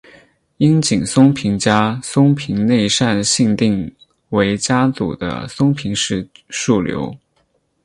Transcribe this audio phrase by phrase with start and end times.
[0.57, 3.93] 樱井松平家松平内膳信定
[4.29, 7.15] 为家祖的松平氏庶流。